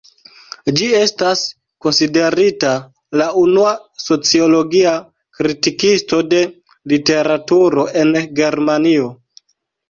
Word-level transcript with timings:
Ĝi 0.77 0.85
estas 0.99 1.41
konsiderita 1.85 2.71
la 3.21 3.27
unua 3.41 3.73
"sociologia" 4.05 4.95
kritikisto 5.41 6.23
de 6.33 6.41
literaturo 6.95 7.85
en 8.03 8.11
Germanio. 8.43 9.13